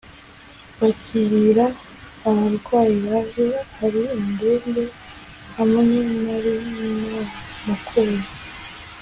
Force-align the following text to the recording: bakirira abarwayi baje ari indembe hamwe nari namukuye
bakirira 0.79 1.65
abarwayi 2.29 2.97
baje 3.07 3.47
ari 3.83 4.01
indembe 4.19 4.83
hamwe 5.55 5.99
nari 6.23 6.53
namukuye 7.01 8.19